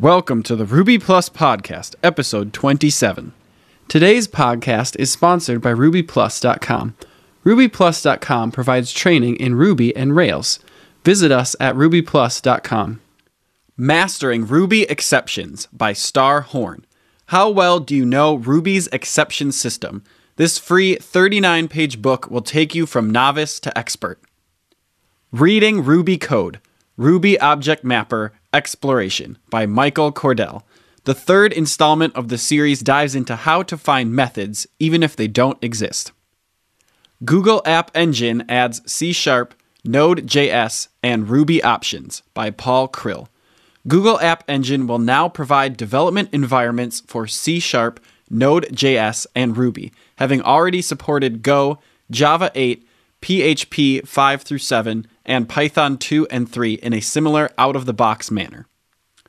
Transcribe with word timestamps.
Welcome 0.00 0.42
to 0.44 0.56
the 0.56 0.64
Ruby 0.64 0.98
Plus 0.98 1.28
Podcast, 1.28 1.94
episode 2.02 2.54
27. 2.54 3.34
Today's 3.86 4.26
podcast 4.26 4.96
is 4.98 5.12
sponsored 5.12 5.60
by 5.60 5.74
RubyPlus.com. 5.74 6.94
RubyPlus.com 7.44 8.50
provides 8.50 8.94
training 8.94 9.36
in 9.36 9.56
Ruby 9.56 9.94
and 9.94 10.16
Rails. 10.16 10.58
Visit 11.04 11.30
us 11.30 11.54
at 11.60 11.74
RubyPlus.com. 11.74 13.02
Mastering 13.76 14.46
Ruby 14.46 14.84
Exceptions 14.84 15.66
by 15.66 15.92
Starr 15.92 16.40
Horne. 16.40 16.86
How 17.26 17.50
well 17.50 17.78
do 17.78 17.94
you 17.94 18.06
know 18.06 18.36
Ruby's 18.36 18.86
exception 18.86 19.52
system? 19.52 20.02
This 20.36 20.56
free 20.56 20.94
39 20.94 21.68
page 21.68 22.00
book 22.00 22.30
will 22.30 22.40
take 22.40 22.74
you 22.74 22.86
from 22.86 23.10
novice 23.10 23.60
to 23.60 23.78
expert. 23.78 24.18
Reading 25.30 25.84
Ruby 25.84 26.16
Code 26.16 26.58
Ruby 26.96 27.38
Object 27.38 27.84
Mapper 27.84 28.32
Exploration 28.52 29.38
by 29.48 29.66
Michael 29.66 30.12
Cordell. 30.12 30.62
The 31.04 31.14
third 31.14 31.52
installment 31.52 32.14
of 32.16 32.28
the 32.28 32.38
series 32.38 32.80
dives 32.80 33.14
into 33.14 33.36
how 33.36 33.62
to 33.62 33.78
find 33.78 34.12
methods 34.12 34.66
even 34.78 35.02
if 35.02 35.14
they 35.14 35.28
don't 35.28 35.62
exist. 35.62 36.12
Google 37.24 37.62
App 37.64 37.90
Engine 37.94 38.44
adds 38.48 38.82
C 38.90 39.12
Sharp, 39.12 39.54
Node.js, 39.84 40.88
and 41.02 41.28
Ruby 41.28 41.62
options 41.62 42.22
by 42.34 42.50
Paul 42.50 42.88
Krill. 42.88 43.28
Google 43.86 44.20
App 44.20 44.44
Engine 44.48 44.86
will 44.86 44.98
now 44.98 45.28
provide 45.28 45.76
development 45.76 46.28
environments 46.32 47.00
for 47.00 47.26
C 47.26 47.60
Sharp, 47.60 48.00
Node.js, 48.28 49.26
and 49.34 49.56
Ruby, 49.56 49.92
having 50.16 50.42
already 50.42 50.82
supported 50.82 51.42
Go, 51.42 51.78
Java 52.10 52.50
8, 52.54 52.86
PHP 53.22 54.06
5 54.06 54.42
through 54.42 54.58
7, 54.58 55.06
and 55.30 55.48
Python 55.48 55.96
2 55.96 56.26
and 56.26 56.50
3 56.50 56.74
in 56.74 56.92
a 56.92 57.00
similar 57.00 57.50
out 57.56 57.76
of 57.76 57.86
the 57.86 57.94
box 57.94 58.32
manner. 58.32 58.66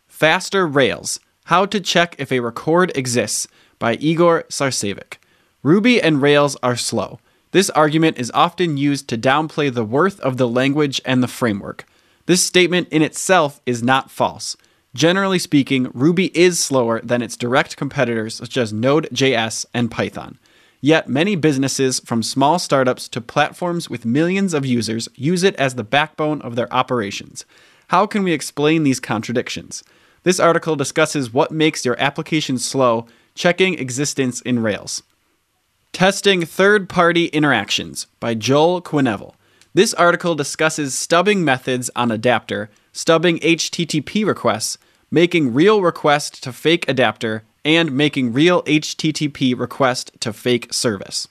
Faster 0.07 0.65
Rails 0.65 1.19
How 1.45 1.67
to 1.67 1.79
Check 1.79 2.15
If 2.17 2.31
a 2.31 2.39
Record 2.39 2.91
Exists 2.95 3.47
by 3.77 3.93
Igor 3.97 4.45
Sarcevic. 4.49 5.20
Ruby 5.61 6.01
and 6.01 6.20
Rails 6.20 6.57
are 6.63 6.76
slow. 6.76 7.20
This 7.51 7.70
argument 7.70 8.17
is 8.17 8.31
often 8.34 8.77
used 8.77 9.07
to 9.09 9.17
downplay 9.17 9.71
the 9.71 9.84
worth 9.84 10.20
of 10.21 10.37
the 10.37 10.48
language 10.48 10.99
and 11.05 11.21
the 11.21 11.27
framework. 11.27 11.85
This 12.26 12.43
statement 12.43 12.87
in 12.89 13.04
itself 13.04 13.61
is 13.67 13.83
not 13.83 14.09
false. 14.09 14.57
Generally 14.95 15.39
speaking, 15.39 15.91
Ruby 15.93 16.35
is 16.35 16.59
slower 16.59 16.99
than 17.01 17.21
its 17.21 17.37
direct 17.37 17.77
competitors 17.77 18.35
such 18.35 18.57
as 18.57 18.73
Node.js 18.73 19.67
and 19.71 19.91
Python. 19.91 20.39
Yet 20.84 21.07
many 21.07 21.35
businesses, 21.35 21.99
from 21.99 22.24
small 22.24 22.57
startups 22.57 23.07
to 23.10 23.21
platforms 23.21 23.87
with 23.87 24.04
millions 24.04 24.55
of 24.55 24.65
users, 24.65 25.07
use 25.15 25.43
it 25.43 25.55
as 25.57 25.76
the 25.76 25.84
backbone 25.84 26.41
of 26.41 26.55
their 26.55 26.71
operations. 26.73 27.46
How 27.90 28.07
can 28.07 28.23
we 28.23 28.34
explain 28.34 28.82
these 28.82 28.99
contradictions? 28.99 29.84
This 30.23 30.40
article 30.40 30.76
discusses 30.76 31.32
what 31.32 31.51
makes 31.51 31.85
your 31.85 31.99
application 31.99 32.57
slow, 32.57 33.05
checking 33.35 33.76
existence 33.76 34.41
in 34.41 34.60
Rails. 34.60 35.04
Testing 35.93 36.46
Third 36.46 36.90
Party 36.90 37.26
Interactions 37.27 38.07
by 38.20 38.34
Joel 38.34 38.82
Quenneville. 38.82 39.35
This 39.76 39.93
article 39.93 40.34
discusses 40.34 40.98
stubbing 40.98 41.45
methods 41.45 41.91
on 41.95 42.10
adapter, 42.10 42.71
stubbing 42.91 43.38
HTTP 43.40 44.26
requests, 44.26 44.79
making 45.12 45.54
real 45.54 45.82
request 45.82 46.41
to 46.43 46.51
fake 46.51 46.88
adapter, 46.90 47.43
and 47.63 47.91
making 47.91 48.34
real 48.34 48.63
HTTP 48.63 49.57
request 49.57 50.12
to 50.20 50.34
fake 50.34 50.73
service. 50.73 51.27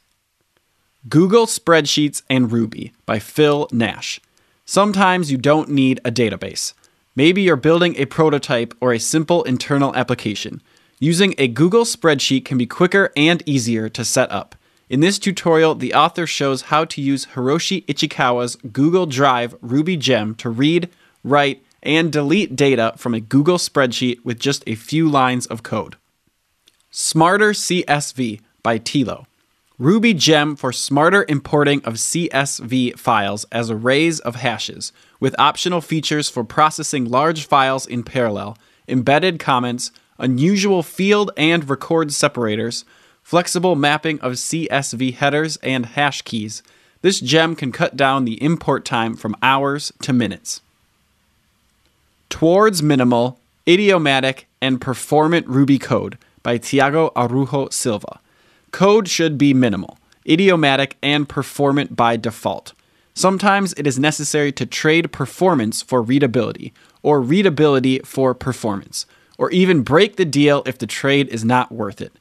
Google 1.08 1.46
Spreadsheets 1.46 2.22
and 2.28 2.52
Ruby 2.52 2.92
by 3.06 3.18
Phil 3.18 3.68
Nash. 3.72 4.20
Sometimes 4.64 5.32
you 5.32 5.38
don't 5.38 5.70
need 5.70 6.00
a 6.04 6.12
database. 6.12 6.74
Maybe 7.16 7.42
you're 7.42 7.56
building 7.56 7.96
a 7.96 8.04
prototype 8.04 8.74
or 8.80 8.92
a 8.92 9.00
simple 9.00 9.42
internal 9.44 9.94
application. 9.96 10.62
Using 10.98 11.34
a 11.38 11.48
Google 11.48 11.84
spreadsheet 11.84 12.44
can 12.44 12.58
be 12.58 12.66
quicker 12.66 13.10
and 13.16 13.42
easier 13.46 13.88
to 13.88 14.04
set 14.04 14.30
up. 14.30 14.54
In 14.90 15.00
this 15.00 15.18
tutorial, 15.18 15.74
the 15.74 15.94
author 15.94 16.26
shows 16.26 16.62
how 16.62 16.84
to 16.84 17.00
use 17.00 17.26
Hiroshi 17.26 17.84
Ichikawa's 17.86 18.56
Google 18.56 19.06
Drive 19.06 19.54
Ruby 19.62 19.96
gem 19.96 20.34
to 20.36 20.50
read, 20.50 20.90
write, 21.24 21.64
and 21.82 22.12
delete 22.12 22.54
data 22.56 22.92
from 22.96 23.14
a 23.14 23.20
Google 23.20 23.56
spreadsheet 23.56 24.24
with 24.24 24.38
just 24.38 24.62
a 24.66 24.74
few 24.74 25.08
lines 25.08 25.46
of 25.46 25.62
code. 25.62 25.96
Smarter 26.92 27.52
CSV 27.52 28.40
by 28.64 28.80
Tilo. 28.80 29.26
Ruby 29.78 30.12
gem 30.12 30.56
for 30.56 30.72
smarter 30.72 31.24
importing 31.28 31.84
of 31.84 31.94
CSV 31.94 32.98
files 32.98 33.46
as 33.52 33.70
arrays 33.70 34.18
of 34.18 34.34
hashes, 34.34 34.92
with 35.20 35.38
optional 35.38 35.80
features 35.80 36.28
for 36.28 36.42
processing 36.42 37.04
large 37.04 37.46
files 37.46 37.86
in 37.86 38.02
parallel, 38.02 38.58
embedded 38.88 39.38
comments, 39.38 39.92
unusual 40.18 40.82
field 40.82 41.30
and 41.36 41.70
record 41.70 42.12
separators, 42.12 42.84
flexible 43.22 43.76
mapping 43.76 44.18
of 44.18 44.32
CSV 44.32 45.14
headers 45.14 45.58
and 45.58 45.86
hash 45.86 46.22
keys. 46.22 46.60
This 47.02 47.20
gem 47.20 47.54
can 47.54 47.70
cut 47.70 47.96
down 47.96 48.24
the 48.24 48.42
import 48.42 48.84
time 48.84 49.14
from 49.14 49.36
hours 49.42 49.92
to 50.02 50.12
minutes. 50.12 50.60
Towards 52.28 52.82
minimal, 52.82 53.38
idiomatic, 53.68 54.48
and 54.60 54.80
performant 54.80 55.46
Ruby 55.46 55.78
code 55.78 56.18
by 56.42 56.58
Thiago 56.58 57.12
Araújo 57.14 57.72
Silva. 57.72 58.20
Code 58.70 59.08
should 59.08 59.36
be 59.36 59.52
minimal, 59.52 59.98
idiomatic, 60.28 60.96
and 61.02 61.28
performant 61.28 61.96
by 61.96 62.16
default. 62.16 62.72
Sometimes 63.14 63.74
it 63.74 63.86
is 63.86 63.98
necessary 63.98 64.52
to 64.52 64.64
trade 64.64 65.12
performance 65.12 65.82
for 65.82 66.00
readability, 66.00 66.72
or 67.02 67.20
readability 67.20 67.98
for 68.00 68.34
performance, 68.34 69.06
or 69.38 69.50
even 69.50 69.82
break 69.82 70.16
the 70.16 70.24
deal 70.24 70.62
if 70.66 70.78
the 70.78 70.86
trade 70.86 71.28
is 71.28 71.44
not 71.44 71.72
worth 71.72 72.00
it. 72.00 72.12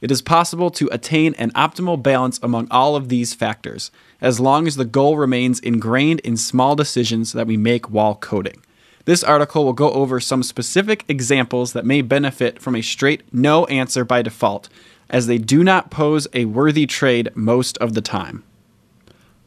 It 0.00 0.10
is 0.10 0.22
possible 0.22 0.70
to 0.70 0.88
attain 0.92 1.34
an 1.34 1.50
optimal 1.52 2.00
balance 2.02 2.38
among 2.42 2.68
all 2.70 2.94
of 2.94 3.08
these 3.08 3.34
factors, 3.34 3.90
as 4.20 4.38
long 4.38 4.66
as 4.66 4.76
the 4.76 4.84
goal 4.84 5.16
remains 5.16 5.58
ingrained 5.60 6.20
in 6.20 6.36
small 6.36 6.76
decisions 6.76 7.32
that 7.32 7.48
we 7.48 7.56
make 7.56 7.90
while 7.90 8.14
coding. 8.14 8.62
This 9.08 9.24
article 9.24 9.64
will 9.64 9.72
go 9.72 9.90
over 9.92 10.20
some 10.20 10.42
specific 10.42 11.02
examples 11.08 11.72
that 11.72 11.86
may 11.86 12.02
benefit 12.02 12.60
from 12.60 12.74
a 12.74 12.82
straight 12.82 13.22
no 13.32 13.64
answer 13.64 14.04
by 14.04 14.20
default, 14.20 14.68
as 15.08 15.26
they 15.26 15.38
do 15.38 15.64
not 15.64 15.90
pose 15.90 16.28
a 16.34 16.44
worthy 16.44 16.84
trade 16.84 17.30
most 17.34 17.78
of 17.78 17.94
the 17.94 18.02
time. 18.02 18.44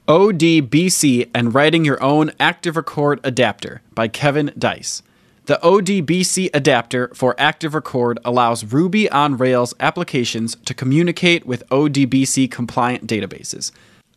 ODBC 0.07 1.29
and 1.35 1.53
Writing 1.53 1.85
Your 1.85 2.01
Own 2.01 2.31
Active 2.39 2.75
Record 2.75 3.19
Adapter 3.23 3.83
by 3.93 4.07
Kevin 4.07 4.47
Deisz. 4.57 5.03
The 5.45 5.59
ODBC 5.61 6.49
adapter 6.55 7.11
for 7.13 7.35
Active 7.37 7.75
Record 7.75 8.17
allows 8.25 8.65
Ruby 8.65 9.11
on 9.11 9.37
Rails 9.37 9.75
applications 9.79 10.55
to 10.65 10.73
communicate 10.73 11.45
with 11.45 11.69
ODBC 11.69 12.49
compliant 12.49 13.05
databases. 13.05 13.71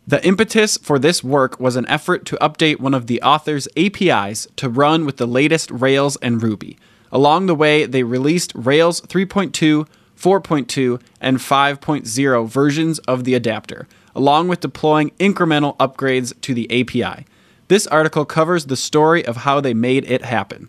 The 0.07 0.25
impetus 0.27 0.77
for 0.77 0.99
this 0.99 1.25
work 1.25 1.59
was 1.59 1.77
an 1.77 1.89
effort 1.89 2.27
to 2.27 2.37
update 2.37 2.79
one 2.79 2.93
of 2.93 3.07
the 3.07 3.23
author's 3.23 3.67
APIs 3.75 4.47
to 4.57 4.69
run 4.69 5.07
with 5.07 5.17
the 5.17 5.27
latest 5.27 5.71
Rails 5.71 6.17
and 6.17 6.43
Ruby. 6.43 6.77
Along 7.11 7.47
the 7.47 7.55
way, 7.55 7.87
they 7.87 8.03
released 8.03 8.53
Rails 8.55 9.01
3.2, 9.01 9.87
4.2, 10.15 11.01
and 11.23 11.39
5.0 11.39 12.49
versions 12.49 12.99
of 13.01 13.25
the 13.25 13.35
adapter, 13.35 13.89
along 14.15 14.49
with 14.49 14.61
deploying 14.61 15.11
incremental 15.13 15.75
upgrades 15.79 16.39
to 16.43 16.53
the 16.53 16.69
API. 16.71 17.25
This 17.69 17.87
article 17.87 18.27
covers 18.27 18.67
the 18.67 18.77
story 18.77 19.25
of 19.25 19.39
how 19.39 19.61
they 19.63 19.73
made 19.73 20.05
it 20.05 20.23
happen. 20.23 20.69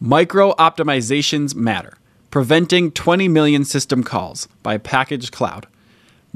Micro 0.00 0.52
optimizations 0.56 1.54
matter. 1.54 1.96
Preventing 2.30 2.92
20 2.92 3.26
million 3.28 3.64
system 3.64 4.04
calls 4.04 4.48
by 4.62 4.76
packagecloud. 4.76 5.64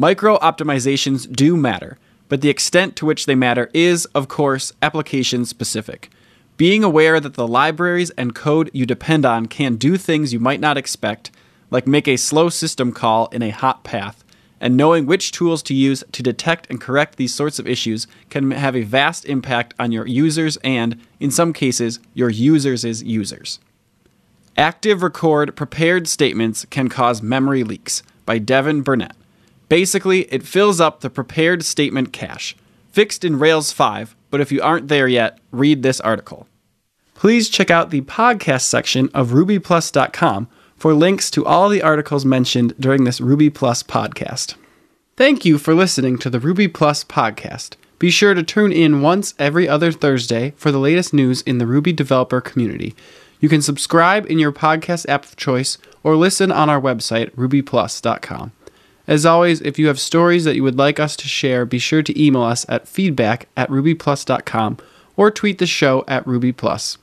Micro 0.02 0.36
optimizations 0.38 1.30
do 1.30 1.56
matter, 1.56 1.96
but 2.28 2.40
the 2.40 2.48
extent 2.48 2.96
to 2.96 3.06
which 3.06 3.26
they 3.26 3.36
matter 3.36 3.70
is, 3.72 4.04
of 4.06 4.26
course, 4.26 4.72
application 4.82 5.44
specific. 5.44 6.10
Being 6.56 6.82
aware 6.82 7.20
that 7.20 7.34
the 7.34 7.46
libraries 7.46 8.10
and 8.18 8.34
code 8.34 8.68
you 8.72 8.84
depend 8.84 9.24
on 9.24 9.46
can 9.46 9.76
do 9.76 9.96
things 9.96 10.32
you 10.32 10.41
might 10.41 10.58
not 10.58 10.76
expect, 10.76 11.30
like 11.71 11.86
make 11.86 12.09
a 12.09 12.16
slow 12.16 12.48
system 12.48 12.91
call 12.91 13.28
in 13.28 13.42
a 13.42 13.50
hot 13.50 13.84
path, 13.84 14.24
and 14.60 14.77
knowing 14.77 15.06
which 15.06 15.30
tools 15.30 15.62
to 15.62 15.72
use 15.72 16.03
to 16.10 16.21
detect 16.21 16.66
and 16.68 16.80
correct 16.80 17.15
these 17.15 17.32
sorts 17.32 17.60
of 17.60 17.68
issues 17.68 18.09
can 18.28 18.50
have 18.50 18.74
a 18.74 18.82
vast 18.82 19.24
impact 19.27 19.72
on 19.78 19.92
your 19.92 20.09
users 20.09 20.56
and, 20.65 21.00
in 21.21 21.30
some 21.30 21.53
cases, 21.53 22.00
your 22.12 22.28
users' 22.28 23.04
users. 23.04 23.60
Active 24.56 25.00
record 25.00 25.54
prepared 25.54 26.09
statements 26.09 26.65
can 26.71 26.88
cause 26.88 27.22
memory 27.22 27.62
leaks 27.62 28.03
by 28.27 28.38
Devin 28.38 28.82
Burnett. 28.82 29.15
Basically, 29.72 30.30
it 30.30 30.42
fills 30.42 30.83
up 30.83 31.01
the 31.01 31.09
prepared 31.09 31.65
statement 31.65 32.13
cache, 32.13 32.54
fixed 32.91 33.24
in 33.24 33.39
Rails 33.39 33.72
5, 33.72 34.15
but 34.28 34.39
if 34.39 34.53
you 34.53 34.60
aren't 34.60 34.89
there 34.89 35.09
yet, 35.09 35.39
read 35.51 35.83
this 35.83 35.98
article. 35.98 36.47
Please 37.15 37.48
check 37.48 37.71
out 37.71 37.89
the 37.89 38.03
podcast 38.03 38.65
section 38.65 39.09
of 39.15 39.30
rubyplus.com 39.30 40.47
for 40.77 40.92
links 40.92 41.30
to 41.30 41.47
all 41.47 41.71
the 41.71 41.80
articles 41.80 42.27
mentioned 42.27 42.74
during 42.78 43.04
this 43.04 43.19
Ruby 43.19 43.48
Plus 43.48 43.83
podcast. 43.83 44.57
Thank 45.16 45.47
you 45.47 45.57
for 45.57 45.75
listening 45.75 46.18
to 46.18 46.28
the 46.28 46.39
Ruby 46.39 46.68
Plus 46.68 47.03
podcast. 47.03 47.77
Be 47.98 48.10
sure 48.10 48.34
to 48.34 48.42
tune 48.42 48.72
in 48.72 49.01
once 49.01 49.33
every 49.39 49.66
other 49.66 49.91
Thursday 49.91 50.53
for 50.59 50.71
the 50.71 50.78
latest 50.78 51.15
news 51.15 51.41
in 51.41 51.57
the 51.57 51.66
Ruby 51.66 51.95
developer 51.95 52.42
community. 52.42 52.95
You 53.41 53.48
can 53.48 53.63
subscribe 53.63 54.30
in 54.30 54.39
your 54.39 54.53
podcast 54.53 55.09
app 55.09 55.25
of 55.25 55.36
choice 55.36 55.78
or 56.03 56.15
listen 56.15 56.53
on 56.53 56.68
our 56.68 56.78
website, 56.78 57.30
rubyplus.com. 57.36 58.53
As 59.07 59.27
always, 59.27 59.60
if 59.63 59.78
you 59.78 59.89
have 59.89 59.99
stories 59.99 60.45
that 60.45 60.54
you 60.54 60.63
would 60.63 60.78
like 60.78 61.01
us 61.01 61.16
to 61.16 61.28
share, 61.28 61.65
be 61.65 61.78
sure 61.78 62.03
to 62.03 62.22
email 62.22 62.43
us 62.43 62.65
at 62.69 62.87
feedback 62.87 63.49
at 63.57 63.69
rubyplus.com 63.69 64.78
or 65.16 65.31
tweet 65.31 65.59
the 65.59 65.66
show 65.66 66.04
at 66.07 66.25
rubyplus. 66.25 66.99